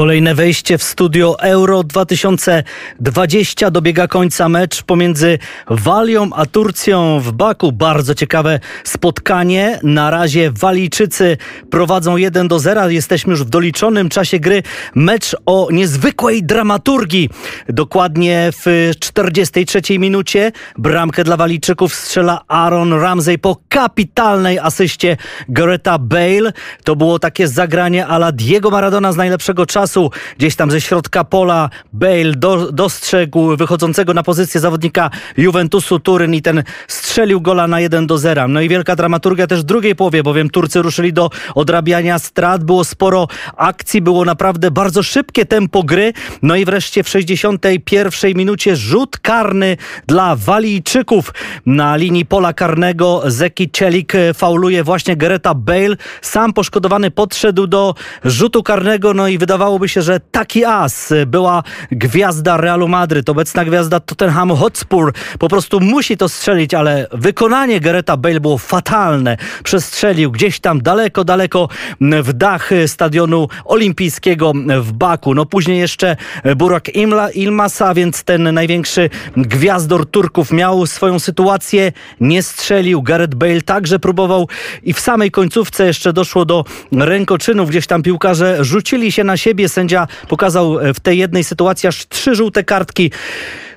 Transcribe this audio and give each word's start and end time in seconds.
Kolejne 0.00 0.34
wejście 0.34 0.78
w 0.78 0.82
studio 0.82 1.40
Euro 1.40 1.82
2020 1.82 3.70
dobiega 3.70 4.08
końca 4.08 4.48
mecz 4.48 4.82
pomiędzy 4.82 5.38
Walią 5.70 6.30
a 6.34 6.46
Turcją 6.46 7.20
w 7.20 7.32
Baku. 7.32 7.72
Bardzo 7.72 8.14
ciekawe 8.14 8.60
spotkanie. 8.84 9.80
Na 9.82 10.10
razie 10.10 10.50
Walijczycy 10.50 11.36
prowadzą 11.70 12.16
1 12.16 12.48
do 12.48 12.58
0. 12.58 12.88
Jesteśmy 12.88 13.30
już 13.30 13.44
w 13.44 13.48
doliczonym 13.48 14.08
czasie 14.08 14.38
gry. 14.38 14.62
Mecz 14.94 15.36
o 15.46 15.68
niezwykłej 15.72 16.42
dramaturgii. 16.42 17.28
Dokładnie 17.68 18.50
w 18.52 18.90
43 19.00 19.98
minucie 19.98 20.52
bramkę 20.78 21.24
dla 21.24 21.36
Walijczyków 21.36 21.94
strzela 21.94 22.40
Aaron 22.48 22.92
Ramsey 22.92 23.38
po 23.38 23.56
kapitalnej 23.68 24.58
asyście 24.58 25.16
Greta 25.48 25.98
Bale. 25.98 26.52
To 26.84 26.96
było 26.96 27.18
takie 27.18 27.48
zagranie 27.48 28.06
ala 28.06 28.32
Diego 28.32 28.70
Maradona 28.70 29.12
z 29.12 29.16
najlepszego 29.16 29.66
czasu 29.66 29.89
czasu. 29.90 30.10
Gdzieś 30.38 30.56
tam 30.56 30.70
ze 30.70 30.80
środka 30.80 31.24
pola 31.24 31.70
Bale 31.92 32.32
do, 32.36 32.72
dostrzegł 32.72 33.56
wychodzącego 33.56 34.14
na 34.14 34.22
pozycję 34.22 34.60
zawodnika 34.60 35.10
Juventusu 35.36 35.98
Turyn 35.98 36.34
i 36.34 36.42
ten 36.42 36.62
strzelił 36.88 37.40
gola 37.40 37.66
na 37.66 37.80
1 37.80 38.06
do 38.06 38.18
0. 38.18 38.48
No 38.48 38.60
i 38.60 38.68
wielka 38.68 38.96
dramaturgia 38.96 39.46
też 39.46 39.60
w 39.60 39.64
drugiej 39.64 39.94
połowie, 39.94 40.22
bowiem 40.22 40.50
Turcy 40.50 40.82
ruszyli 40.82 41.12
do 41.12 41.30
odrabiania 41.54 42.18
strat. 42.18 42.64
Było 42.64 42.84
sporo 42.84 43.28
akcji, 43.56 44.02
było 44.02 44.24
naprawdę 44.24 44.70
bardzo 44.70 45.02
szybkie 45.02 45.46
tempo 45.46 45.82
gry. 45.82 46.12
No 46.42 46.56
i 46.56 46.64
wreszcie 46.64 47.02
w 47.02 47.08
61 47.08 48.34
minucie 48.34 48.76
rzut 48.76 49.18
karny 49.18 49.76
dla 50.06 50.36
Walijczyków 50.36 51.34
na 51.66 51.96
linii 51.96 52.26
pola 52.26 52.52
karnego. 52.52 53.22
Zeki 53.26 53.70
Celik 53.70 54.12
fauluje 54.34 54.84
właśnie 54.84 55.16
Gereta 55.16 55.54
Bale. 55.54 55.96
Sam 56.22 56.52
poszkodowany 56.52 57.10
podszedł 57.10 57.66
do 57.66 57.94
rzutu 58.24 58.62
karnego, 58.62 59.14
no 59.14 59.28
i 59.28 59.38
wydawało 59.38 59.79
wydawałoby 59.80 59.88
się, 59.88 60.02
że 60.02 60.20
taki 60.20 60.64
as 60.64 61.12
była 61.26 61.62
gwiazda 61.92 62.56
Realu 62.56 62.88
Madryt, 62.88 63.28
obecna 63.28 63.64
gwiazda 63.64 64.00
Tottenham 64.00 64.50
Hotspur. 64.50 65.12
Po 65.38 65.48
prostu 65.48 65.80
musi 65.80 66.16
to 66.16 66.28
strzelić, 66.28 66.74
ale 66.74 67.06
wykonanie 67.12 67.80
Gereta 67.80 68.16
Bale 68.16 68.40
było 68.40 68.58
fatalne. 68.58 69.36
Przestrzelił 69.64 70.30
gdzieś 70.30 70.60
tam 70.60 70.82
daleko, 70.82 71.24
daleko 71.24 71.68
w 72.00 72.32
dach 72.32 72.70
stadionu 72.86 73.48
olimpijskiego 73.64 74.52
w 74.80 74.92
Baku. 74.92 75.34
No 75.34 75.46
później 75.46 75.78
jeszcze 75.78 76.16
Burak 76.56 76.94
Imla, 76.94 77.30
Ilmasa, 77.30 77.94
więc 77.94 78.24
ten 78.24 78.54
największy 78.54 79.10
gwiazdor 79.36 80.06
Turków 80.06 80.52
miał 80.52 80.86
swoją 80.86 81.18
sytuację, 81.18 81.92
nie 82.20 82.42
strzelił. 82.42 83.02
Gareth 83.02 83.34
Bale 83.34 83.62
także 83.62 83.98
próbował 83.98 84.48
i 84.82 84.92
w 84.92 85.00
samej 85.00 85.30
końcówce 85.30 85.86
jeszcze 85.86 86.12
doszło 86.12 86.44
do 86.44 86.64
rękoczynów. 86.92 87.70
Gdzieś 87.70 87.86
tam 87.86 88.02
piłkarze 88.02 88.64
rzucili 88.64 89.12
się 89.12 89.24
na 89.24 89.36
siebie, 89.36 89.68
Sędzia 89.70 90.06
pokazał 90.28 90.80
e, 90.80 90.94
w 90.94 91.00
tej 91.00 91.18
jednej 91.18 91.44
sytuacji 91.44 91.86
aż 91.86 92.08
trzy 92.08 92.34
żółte 92.34 92.64
kartki. 92.64 93.10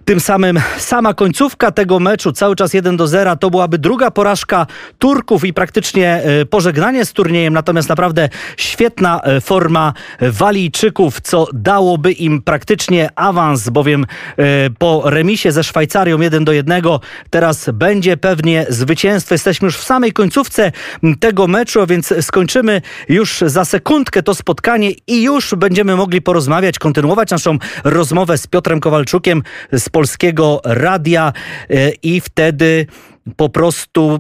Tym 0.05 0.19
samym 0.19 0.59
sama 0.77 1.13
końcówka 1.13 1.71
tego 1.71 1.99
meczu, 1.99 2.31
cały 2.31 2.55
czas 2.55 2.73
1 2.73 2.97
do 2.97 3.07
0, 3.07 3.35
to 3.35 3.49
byłaby 3.49 3.77
druga 3.77 4.11
porażka 4.11 4.67
Turków 4.99 5.45
i 5.45 5.53
praktycznie 5.53 6.21
e, 6.23 6.45
pożegnanie 6.45 7.05
z 7.05 7.13
turniejem. 7.13 7.53
Natomiast 7.53 7.89
naprawdę 7.89 8.29
świetna 8.57 9.21
e, 9.21 9.41
forma 9.41 9.93
Walijczyków, 10.21 11.21
co 11.21 11.47
dałoby 11.53 12.11
im 12.11 12.41
praktycznie 12.41 13.09
awans, 13.15 13.69
bowiem 13.69 14.05
e, 14.37 14.69
po 14.69 15.01
remisie 15.05 15.51
ze 15.51 15.63
Szwajcarią 15.63 16.21
1 16.21 16.45
do 16.45 16.53
1 16.53 16.81
teraz 17.30 17.69
będzie 17.73 18.17
pewnie 18.17 18.65
zwycięstwo. 18.69 19.36
Jesteśmy 19.36 19.65
już 19.65 19.77
w 19.77 19.83
samej 19.83 20.13
końcówce 20.13 20.71
tego 21.19 21.47
meczu, 21.47 21.81
a 21.81 21.86
więc 21.86 22.13
skończymy 22.21 22.81
już 23.09 23.43
za 23.45 23.65
sekundkę 23.65 24.23
to 24.23 24.36
spotkanie 24.36 24.92
i 25.08 25.23
już 25.23 25.55
będziemy 25.55 25.95
mogli 25.95 26.21
porozmawiać, 26.21 26.80
kontynuować 26.80 27.31
naszą 27.31 27.58
rozmowę 27.83 28.37
z 28.37 28.47
Piotrem 28.47 28.80
Kowalczukiem 28.80 29.43
z 29.71 29.92
Polskiego 29.93 30.61
Radia 30.65 31.33
e, 31.70 31.89
i 31.89 32.21
wtedy 32.21 32.86
po 33.36 33.49
prostu 33.49 34.20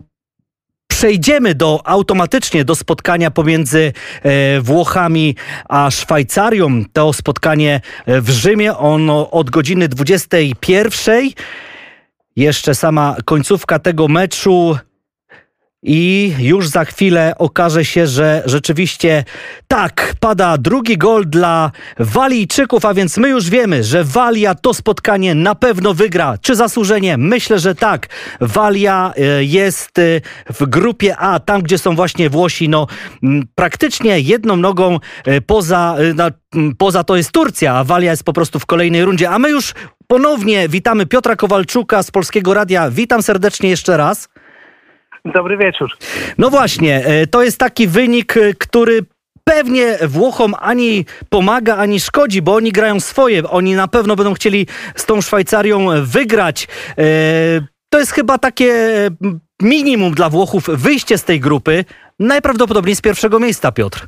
przejdziemy 0.87 1.55
do 1.55 1.81
automatycznie 1.87 2.65
do 2.65 2.75
spotkania 2.75 3.31
pomiędzy 3.31 3.93
e, 4.23 4.61
Włochami 4.61 5.35
a 5.69 5.91
Szwajcarią. 5.91 6.83
To 6.93 7.13
spotkanie 7.13 7.81
w 8.07 8.29
Rzymie, 8.29 8.77
ono 8.77 9.31
od 9.31 9.49
godziny 9.49 9.87
21. 9.87 11.29
Jeszcze 12.35 12.75
sama 12.75 13.15
końcówka 13.25 13.79
tego 13.79 14.07
meczu 14.07 14.77
i 15.83 16.33
już 16.39 16.67
za 16.67 16.85
chwilę 16.85 17.33
okaże 17.37 17.85
się, 17.85 18.07
że 18.07 18.43
rzeczywiście 18.45 19.23
tak, 19.67 20.13
pada 20.19 20.57
drugi 20.57 20.97
gol 20.97 21.25
dla 21.25 21.71
Walijczyków, 21.99 22.85
a 22.85 22.93
więc 22.93 23.17
my 23.17 23.29
już 23.29 23.49
wiemy, 23.49 23.83
że 23.83 24.03
Walia 24.03 24.55
to 24.55 24.73
spotkanie 24.73 25.35
na 25.35 25.55
pewno 25.55 25.93
wygra. 25.93 26.37
Czy 26.41 26.55
zasłużenie? 26.55 27.17
Myślę, 27.17 27.59
że 27.59 27.75
tak. 27.75 28.07
Walia 28.41 29.13
e, 29.17 29.43
jest 29.43 29.99
e, 29.99 30.21
w 30.53 30.65
grupie 30.65 31.17
A, 31.17 31.39
tam 31.39 31.61
gdzie 31.61 31.77
są 31.77 31.95
właśnie 31.95 32.29
Włosi, 32.29 32.69
no 32.69 32.87
praktycznie 33.55 34.19
jedną 34.19 34.55
nogą 34.55 34.99
e, 35.25 35.41
poza, 35.41 35.95
no, 36.15 36.23
poza 36.77 37.03
to 37.03 37.15
jest 37.15 37.31
Turcja, 37.31 37.75
a 37.75 37.83
Walia 37.83 38.11
jest 38.11 38.23
po 38.23 38.33
prostu 38.33 38.59
w 38.59 38.65
kolejnej 38.65 39.05
rundzie. 39.05 39.29
A 39.29 39.39
my 39.39 39.49
już 39.49 39.73
ponownie 40.07 40.69
witamy 40.69 41.05
Piotra 41.05 41.35
Kowalczuka 41.35 42.03
z 42.03 42.11
Polskiego 42.11 42.53
Radia. 42.53 42.89
Witam 42.89 43.23
serdecznie 43.23 43.69
jeszcze 43.69 43.97
raz. 43.97 44.29
Dobry 45.25 45.57
wieczór. 45.57 45.89
No 46.37 46.49
właśnie, 46.49 47.05
e, 47.05 47.27
to 47.27 47.43
jest 47.43 47.57
taki 47.57 47.87
wynik, 47.87 48.37
e, 48.37 48.53
który 48.53 49.05
pewnie 49.43 49.97
Włochom 50.07 50.55
ani 50.59 51.05
pomaga, 51.29 51.77
ani 51.77 51.99
szkodzi, 51.99 52.41
bo 52.41 52.55
oni 52.55 52.71
grają 52.71 52.99
swoje. 52.99 53.49
Oni 53.49 53.75
na 53.75 53.87
pewno 53.87 54.15
będą 54.15 54.33
chcieli 54.33 54.67
z 54.95 55.05
tą 55.05 55.21
Szwajcarią 55.21 55.87
wygrać. 56.03 56.67
E, 56.97 57.03
to 57.89 57.99
jest 57.99 58.11
chyba 58.11 58.37
takie 58.37 58.73
minimum 59.61 60.13
dla 60.13 60.29
Włochów 60.29 60.63
wyjście 60.67 61.17
z 61.17 61.23
tej 61.23 61.39
grupy. 61.39 61.85
Najprawdopodobniej 62.19 62.95
z 62.95 63.01
pierwszego 63.01 63.39
miejsca, 63.39 63.71
Piotr. 63.71 64.07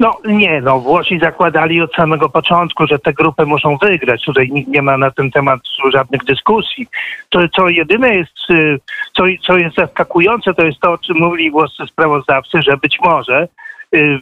No 0.00 0.16
nie, 0.24 0.60
no 0.60 0.80
Włosi 0.80 1.18
zakładali 1.18 1.80
od 1.80 1.94
samego 1.94 2.28
początku, 2.28 2.86
że 2.86 2.98
tę 2.98 3.12
grupę 3.12 3.44
muszą 3.44 3.76
wygrać. 3.76 4.24
Tutaj 4.24 4.48
nikt 4.52 4.68
nie 4.68 4.82
ma 4.82 4.98
na 4.98 5.10
ten 5.10 5.30
temat 5.30 5.60
żadnych 5.92 6.24
dyskusji. 6.24 6.86
To, 7.28 7.48
co 7.48 7.68
jedyne 7.68 8.14
jest, 8.14 8.50
y, 8.50 8.80
co, 9.12 9.24
co 9.46 9.58
jest 9.58 9.76
zaskakujące, 9.76 10.54
to 10.54 10.66
jest 10.66 10.80
to, 10.80 10.92
o 10.92 10.98
czym 10.98 11.16
mówili 11.18 11.50
włoscy 11.50 11.86
sprawozdawcy, 11.86 12.62
że 12.62 12.76
być 12.76 12.98
może 13.02 13.48
y, 13.94 14.20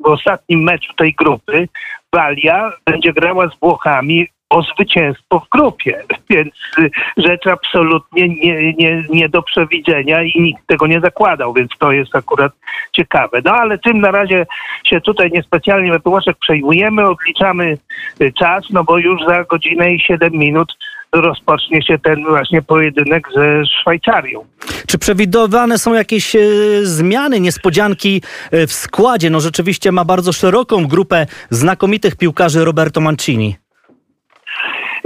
w 0.00 0.06
ostatnim 0.06 0.62
meczu 0.62 0.92
tej 0.94 1.14
grupy 1.14 1.68
Walia 2.14 2.72
będzie 2.86 3.12
grała 3.12 3.48
z 3.48 3.58
Włochami 3.60 4.28
o 4.52 4.62
zwycięstwo 4.62 5.40
w 5.40 5.48
grupie. 5.48 6.02
Więc 6.30 6.54
y, 6.78 6.90
rzecz 7.16 7.46
absolutnie 7.46 8.28
nie, 8.28 8.72
nie, 8.72 9.04
nie 9.10 9.28
do 9.28 9.42
przewidzenia 9.42 10.22
i 10.22 10.42
nikt 10.42 10.66
tego 10.66 10.86
nie 10.86 11.00
zakładał, 11.00 11.52
więc 11.52 11.70
to 11.78 11.92
jest 11.92 12.16
akurat 12.16 12.52
ciekawe. 12.92 13.40
No 13.44 13.52
ale 13.52 13.78
tym 13.78 14.00
na 14.00 14.10
razie 14.10 14.46
się 14.84 15.00
tutaj 15.00 15.30
niespecjalnie 15.30 15.92
we 15.92 15.98
Włoszech 15.98 16.36
przejmujemy, 16.36 17.04
odliczamy 17.04 17.78
y, 18.20 18.32
czas, 18.32 18.64
no 18.70 18.84
bo 18.84 18.98
już 18.98 19.20
za 19.28 19.44
godzinę 19.44 19.92
i 19.92 20.00
7 20.00 20.32
minut 20.32 20.72
rozpocznie 21.12 21.82
się 21.82 21.98
ten 21.98 22.24
właśnie 22.24 22.62
pojedynek 22.62 23.28
ze 23.34 23.66
Szwajcarią. 23.80 24.44
Czy 24.86 24.98
przewidywane 24.98 25.78
są 25.78 25.94
jakieś 25.94 26.36
e, 26.36 26.40
zmiany, 26.82 27.40
niespodzianki 27.40 28.22
w 28.52 28.72
składzie? 28.72 29.30
No 29.30 29.40
rzeczywiście 29.40 29.92
ma 29.92 30.04
bardzo 30.04 30.32
szeroką 30.32 30.86
grupę 30.86 31.26
znakomitych 31.50 32.16
piłkarzy 32.16 32.64
Roberto 32.64 33.00
Mancini. 33.00 33.61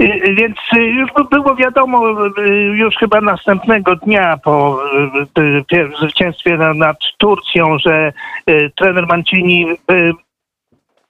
Y, 0.01 0.35
więc 0.35 0.57
y, 0.75 1.23
było 1.31 1.55
wiadomo 1.55 2.25
y, 2.37 2.49
już 2.53 2.95
chyba 2.95 3.21
następnego 3.21 3.95
dnia 3.95 4.37
po 4.43 4.79
zwycięstwie 5.99 6.57
nad 6.57 6.97
Turcją, 7.17 7.77
że 7.79 8.13
trener 8.75 9.07
Mancini 9.07 9.65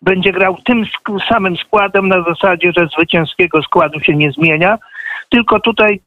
będzie 0.02 0.32
grał 0.32 0.58
tym 0.66 0.86
samym 1.30 1.58
składem 1.58 2.08
na 2.08 2.24
zasadzie, 2.24 2.72
że 2.78 2.88
zwycięskiego 2.88 3.64
składu 3.64 4.00
się 4.00 4.16
nie 4.16 4.32
zmienia. 4.32 4.78
Tylko 5.30 5.60
tutaj 5.60 6.00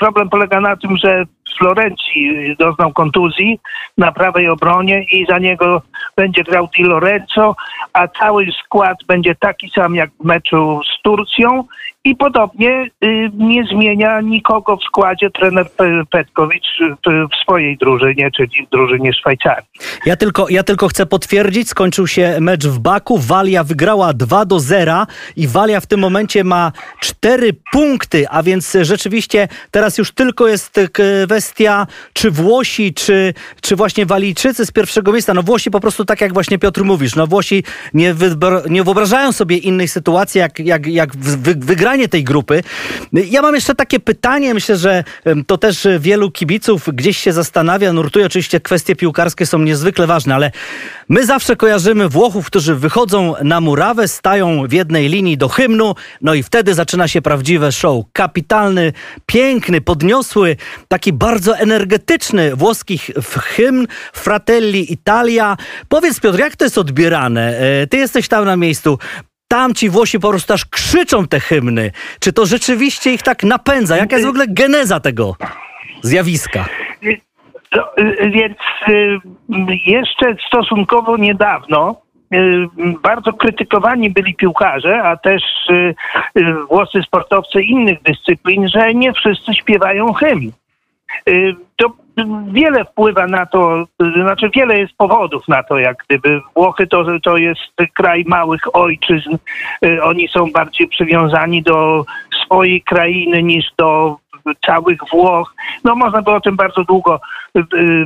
problem 0.00 0.28
polega 0.28 0.60
na 0.60 0.76
tym, 0.76 0.96
że 0.96 1.24
Florencji 1.58 2.56
doznał 2.58 2.92
kontuzji 2.92 3.60
na 3.98 4.12
prawej 4.12 4.48
obronie 4.48 5.04
i 5.12 5.26
za 5.26 5.38
niego 5.38 5.82
będzie 6.16 6.44
grał 6.44 6.68
Di 6.76 6.82
Lorenzo, 6.82 7.56
a 7.92 8.08
cały 8.08 8.46
skład 8.64 8.98
będzie 9.08 9.34
taki 9.34 9.70
sam 9.70 9.94
jak 9.94 10.10
w 10.20 10.24
meczu 10.24 10.80
z 10.84 11.02
Turcją 11.02 11.64
I 12.06 12.16
podobnie 12.16 12.90
y, 13.04 13.30
nie 13.34 13.64
zmienia 13.64 14.20
nikogo 14.20 14.76
w 14.76 14.82
składzie 14.84 15.30
trener 15.30 15.66
Pe- 15.66 16.06
Petkowicz 16.10 16.66
w, 17.06 17.42
swojej 17.42 17.76
drużynie, 17.76 18.30
czyli 18.30 18.66
w 18.66 18.70
drużynie 18.70 19.12
Szwajcarii. 19.12 19.66
Ja 20.06 20.16
tylko, 20.16 20.46
ja 20.50 20.62
tylko 20.62 20.88
chcę 20.88 21.06
potwierdzić, 21.06 21.68
skończył 21.68 22.06
się 22.06 22.36
mecz 22.40 22.66
w 22.66 22.78
Baku. 22.78 23.18
Walia 23.18 23.64
wygrała 23.64 24.12
2 24.12 24.44
do 24.44 24.60
0 24.60 25.06
i 25.36 25.46
Walia 25.48 25.80
w 25.80 25.86
tym 25.86 26.00
momencie 26.00 26.44
ma 26.44 26.72
4 27.00 27.52
punkty, 27.72 28.28
a 28.28 28.42
więc 28.42 28.76
rzeczywiście 28.82 29.48
teraz 29.70 29.98
już 29.98 30.12
tylko 30.12 30.48
jest 30.48 30.80
kwestia, 31.26 31.86
czy 32.12 32.30
Włosi, 32.30 32.94
czy, 32.94 33.34
czy 33.60 33.76
właśnie 33.76 34.06
Walijczycy 34.06 34.66
z 34.66 34.70
pierwszego 34.70 35.12
miejsca. 35.12 35.34
No 35.34 35.42
Włosi 35.42 35.70
po 35.70 35.80
prostu 35.80 36.04
tak 36.04 36.20
jak 36.20 36.32
właśnie 36.32 36.58
Piotr 36.58 36.84
mówisz, 36.84 37.16
no 37.16 37.26
Włosi 37.26 37.64
nie, 37.94 38.14
nie 38.70 38.82
wyobrażają 38.84 39.32
sobie 39.32 39.56
innej 39.56 39.88
sytuacji 39.88 40.38
jak, 40.38 40.58
jak, 40.58 40.86
jak 40.86 41.16
wy- 41.16 41.54
tej 42.08 42.24
grupy. 42.24 42.62
Ja 43.12 43.42
mam 43.42 43.54
jeszcze 43.54 43.74
takie 43.74 44.00
pytanie, 44.00 44.54
myślę, 44.54 44.76
że 44.76 45.04
to 45.46 45.58
też 45.58 45.86
e, 45.86 45.98
wielu 45.98 46.30
kibiców 46.30 46.88
gdzieś 46.92 47.18
się 47.18 47.32
zastanawia, 47.32 47.92
nurtuje. 47.92 48.26
Oczywiście 48.26 48.60
kwestie 48.60 48.96
piłkarskie 48.96 49.46
są 49.46 49.58
niezwykle 49.58 50.06
ważne, 50.06 50.34
ale 50.34 50.50
my 51.08 51.26
zawsze 51.26 51.56
kojarzymy 51.56 52.08
Włochów, 52.08 52.46
którzy 52.46 52.74
wychodzą 52.74 53.34
na 53.42 53.60
murawę, 53.60 54.08
stają 54.08 54.68
w 54.68 54.72
jednej 54.72 55.08
linii 55.08 55.38
do 55.38 55.48
hymnu, 55.48 55.94
no 56.22 56.34
i 56.34 56.42
wtedy 56.42 56.74
zaczyna 56.74 57.08
się 57.08 57.22
prawdziwe 57.22 57.72
show. 57.72 58.04
Kapitalny, 58.12 58.92
piękny, 59.26 59.80
podniosły, 59.80 60.56
taki 60.88 61.12
bardzo 61.12 61.56
energetyczny 61.58 62.56
włoskich 62.56 63.10
hymn 63.42 63.86
Fratelli 64.12 64.92
Italia. 64.92 65.56
Powiedz 65.88 66.20
Piotr, 66.20 66.38
jak 66.38 66.56
to 66.56 66.64
jest 66.64 66.78
odbierane? 66.78 67.58
E, 67.58 67.86
Ty 67.86 67.96
jesteś 67.96 68.28
tam 68.28 68.44
na 68.44 68.56
miejscu. 68.56 68.98
Tam 69.48 69.74
ci 69.74 69.88
Włosi 69.88 70.20
po 70.20 70.28
prostu 70.30 70.52
aż 70.54 70.64
krzyczą 70.64 71.26
te 71.26 71.40
hymny. 71.40 71.90
Czy 72.20 72.32
to 72.32 72.46
rzeczywiście 72.46 73.12
ich 73.12 73.22
tak 73.22 73.42
napędza? 73.42 73.96
Jaka 73.96 74.16
jest 74.16 74.26
w 74.26 74.30
ogóle 74.30 74.44
geneza 74.48 75.00
tego 75.00 75.36
zjawiska? 76.02 76.64
To, 77.70 77.98
y, 77.98 78.30
Więc 78.30 78.56
y, 78.88 79.20
jeszcze 79.86 80.36
stosunkowo 80.48 81.16
niedawno 81.16 81.96
y, 82.34 82.68
bardzo 83.02 83.32
krytykowani 83.32 84.10
byli 84.10 84.34
piłkarze, 84.34 85.02
a 85.02 85.16
też 85.16 85.42
y, 85.70 85.94
włoscy 86.68 87.02
sportowcy 87.02 87.62
innych 87.62 88.02
dyscyplin, 88.02 88.68
że 88.68 88.94
nie 88.94 89.12
wszyscy 89.12 89.54
śpiewają 89.54 90.12
hymn. 90.12 90.52
Y, 91.28 91.54
To 91.76 91.92
wiele 92.52 92.84
wpływa 92.84 93.26
na 93.26 93.46
to, 93.46 93.86
y, 94.02 94.22
znaczy 94.22 94.50
wiele 94.54 94.78
jest 94.78 94.96
powodów 94.96 95.48
na 95.48 95.62
to, 95.62 95.78
jak 95.78 95.96
gdyby 96.08 96.40
Włochy 96.54 96.86
to, 96.86 97.04
to 97.22 97.36
jest 97.36 97.72
kraj 97.94 98.24
małych 98.26 98.76
ojczyzn. 98.76 99.36
Y, 99.84 100.02
Oni 100.02 100.28
są 100.28 100.52
bardziej 100.52 100.88
przywiązani 100.88 101.62
do 101.62 102.04
swojej 102.44 102.82
krainy 102.82 103.42
niż 103.42 103.64
do 103.78 104.16
całych 104.66 104.98
Włoch. 105.12 105.54
No 105.84 105.94
można 105.94 106.22
by 106.22 106.30
o 106.30 106.40
tym 106.40 106.56
bardzo 106.56 106.84
długo 106.84 107.20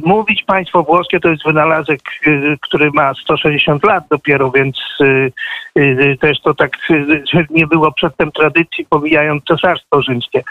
mówić. 0.04 0.44
Państwo 0.44 0.82
włoskie 0.82 1.20
to 1.20 1.28
jest 1.28 1.44
wynalazek, 1.44 2.00
który 2.60 2.90
ma 2.90 3.14
160 3.14 3.84
lat 3.84 4.04
dopiero, 4.10 4.50
więc 4.50 4.78
też 6.20 6.40
to 6.40 6.54
tak 6.54 6.78
nie 7.50 7.66
było 7.66 7.92
przedtem 7.92 8.32
tradycji, 8.32 8.86
pomijając 8.90 9.44
cesarstwo 9.44 10.02
rzymskie. 10.02 10.42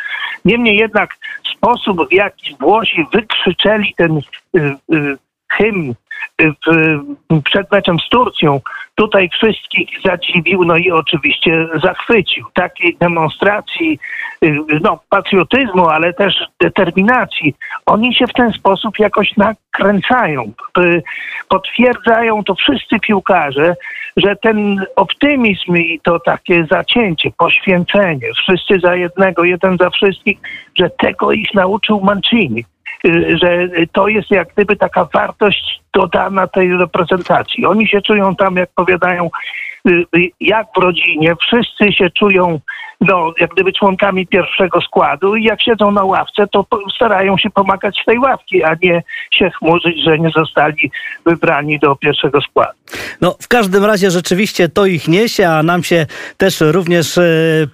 Niemniej 0.45 0.77
jednak 0.77 1.15
sposób, 1.59 2.09
w 2.09 2.13
jaki 2.13 2.55
Włosi 2.59 3.05
wykrzyczeli 3.13 3.93
ten 3.97 4.17
y, 4.17 4.59
y, 4.93 5.17
hymn 5.49 5.93
y, 6.41 6.51
w, 6.51 7.41
przed 7.43 7.71
meczem 7.71 7.99
z 7.99 8.09
Turcją, 8.09 8.61
tutaj 8.95 9.29
wszystkich 9.29 9.89
zadziwił, 10.05 10.65
no 10.65 10.77
i 10.77 10.91
oczywiście 10.91 11.67
zachwycił. 11.83 12.45
Takiej 12.53 12.97
demonstracji 12.99 13.99
y, 14.43 14.57
no, 14.81 14.99
patriotyzmu, 15.09 15.87
ale 15.87 16.13
też 16.13 16.33
determinacji, 16.61 17.55
oni 17.85 18.15
się 18.15 18.27
w 18.27 18.33
ten 18.33 18.51
sposób 18.51 18.99
jakoś 18.99 19.37
nakręcają. 19.37 20.51
Y, 20.79 21.03
Potwierdzają 21.49 22.43
to 22.43 22.55
wszyscy 22.55 22.99
piłkarze, 22.99 23.75
że 24.17 24.35
ten 24.35 24.85
optymizm 24.95 25.77
i 25.77 25.99
to 26.03 26.19
takie 26.19 26.65
zacięcie, 26.71 27.31
poświęcenie, 27.37 28.27
wszyscy 28.37 28.79
za 28.79 28.95
jednego, 28.95 29.43
jeden 29.43 29.77
za 29.77 29.89
wszystkich, 29.89 30.37
że 30.75 30.89
tego 30.89 31.31
ich 31.31 31.53
nauczył 31.53 32.01
Mancini 32.01 32.59
y, 32.61 32.65
że 33.41 33.69
to 33.91 34.07
jest 34.07 34.31
jak 34.31 34.53
gdyby 34.53 34.75
taka 34.75 35.05
wartość 35.13 35.81
dodana 35.93 36.47
tej 36.47 36.77
reprezentacji. 36.77 37.65
Oni 37.65 37.87
się 37.87 38.01
czują 38.01 38.35
tam, 38.35 38.55
jak 38.55 38.69
powiadają, 38.75 39.25
y, 39.25 39.27
y, 39.27 39.68
jak 40.39 40.67
w 40.77 40.81
rodzinie. 40.81 41.35
Wszyscy 41.41 41.93
się 41.93 42.09
czują 42.09 42.59
no, 43.01 43.33
jak 43.39 43.51
gdyby 43.53 43.73
członkami 43.73 44.27
pierwszego 44.27 44.81
składu 44.81 45.35
i 45.35 45.43
jak 45.43 45.61
siedzą 45.61 45.91
na 45.91 46.03
ławce, 46.03 46.47
to 46.47 46.65
starają 46.95 47.37
się 47.37 47.49
pomagać 47.49 47.99
tej 48.05 48.19
ławki, 48.19 48.63
a 48.63 48.75
nie 48.83 49.03
się 49.31 49.49
chmurzyć, 49.49 50.03
że 50.03 50.19
nie 50.19 50.29
zostali 50.29 50.91
wybrani 51.25 51.79
do 51.79 51.95
pierwszego 51.95 52.41
składu. 52.41 52.71
No, 53.21 53.35
w 53.41 53.47
każdym 53.47 53.85
razie 53.85 54.11
rzeczywiście 54.11 54.69
to 54.69 54.85
ich 54.85 55.07
niesie, 55.07 55.47
a 55.47 55.63
nam 55.63 55.83
się 55.83 56.05
też 56.37 56.61
również 56.61 57.17
e, 57.17 57.23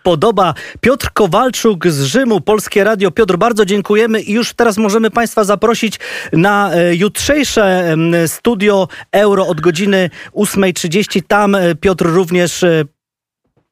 podoba. 0.04 0.54
Piotr 0.81 1.10
Kowalczuk 1.13 1.88
z 1.88 2.04
Rzymu, 2.04 2.42
Polskie 2.42 2.84
Radio. 2.84 3.12
Piotr, 3.12 3.38
bardzo 3.38 3.66
dziękujemy 3.66 4.22
i 4.22 4.31
już 4.31 4.54
teraz 4.54 4.78
możemy 4.78 5.12
Państwa 5.12 5.44
zaprosić 5.44 6.00
na 6.34 6.72
e, 6.74 6.96
jutrzejsze 6.96 7.63
em, 7.63 8.13
studio 8.28 8.88
Euro 9.12 9.48
od 9.48 9.62
godziny 9.62 10.10
8.30. 10.34 11.22
Tam 11.28 11.56
e, 11.56 11.75
Piotr 11.95 12.13
również 12.13 12.63
e, 12.63 12.86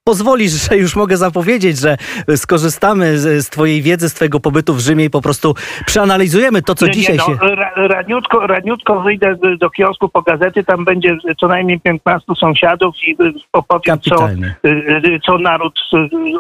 pozwolisz, 0.04 0.52
że 0.52 0.78
już 0.78 0.96
mogę 0.96 1.18
zapowiedzieć, 1.18 1.78
że 1.78 1.98
skorzystamy 2.36 3.20
z, 3.20 3.46
z 3.46 3.50
Twojej 3.50 3.82
wiedzy, 3.82 4.10
z 4.10 4.14
Twojego 4.14 4.40
pobytu 4.40 4.74
w 4.74 4.80
Rzymie 4.80 5.06
i 5.06 5.10
po 5.10 5.22
prostu 5.22 5.56
przeanalizujemy 5.86 6.62
to, 6.62 6.76
co 6.76 6.86
Nie, 6.86 6.92
nie, 6.92 6.98
dzisiaj 6.98 7.18
no, 7.18 7.26
się... 7.26 7.56
Ra, 7.56 7.72
raniutko, 7.76 8.48
raniutko 8.48 9.02
wyjdę 9.02 9.36
do- 9.60 9.70
kiosku 9.70 10.10
po 10.10 10.22
gazety, 10.22 10.64
tam 10.64 10.86
będzie 10.86 11.18
co 11.40 11.48
najmniej 11.48 11.80
15 11.80 12.34
sąsiadów 12.40 12.96
i 13.08 13.12
y, 13.12 13.34
opowiem, 13.54 14.00
co, 14.00 14.30
y, 14.66 15.20
co 15.26 15.38
naród 15.38 15.80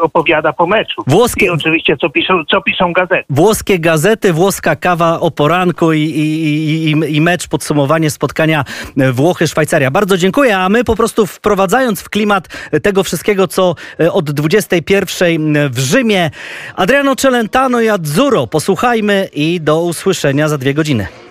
opowiada 0.01 0.53
po 0.53 0.67
meczu. 0.67 1.03
Włoskie- 1.07 1.45
I 1.45 1.49
oczywiście, 1.49 1.97
co 1.97 2.09
piszą, 2.09 2.45
co 2.51 2.61
piszą 2.61 2.93
gazety. 2.93 3.23
Włoskie 3.29 3.79
gazety, 3.79 4.33
włoska 4.33 4.75
kawa 4.75 5.19
o 5.19 5.31
poranku 5.31 5.93
i, 5.93 5.99
i, 6.01 6.91
i, 6.91 7.15
i 7.15 7.21
mecz, 7.21 7.47
podsumowanie 7.47 8.09
spotkania 8.09 8.63
Włochy-Szwajcaria. 8.97 9.91
Bardzo 9.91 10.17
dziękuję, 10.17 10.57
a 10.57 10.69
my 10.69 10.83
po 10.83 10.95
prostu 10.95 11.25
wprowadzając 11.25 12.01
w 12.01 12.09
klimat 12.09 12.69
tego 12.83 13.03
wszystkiego, 13.03 13.47
co 13.53 13.75
od 14.11 14.31
21 14.31 15.69
w 15.69 15.79
Rzymie, 15.79 16.31
Adriano 16.75 17.15
Celentano 17.15 17.81
i 17.81 17.89
Azzurro, 17.89 18.47
posłuchajmy 18.47 19.29
i 19.33 19.61
do 19.61 19.81
usłyszenia 19.81 20.49
za 20.49 20.57
dwie 20.57 20.73
godziny. 20.73 21.22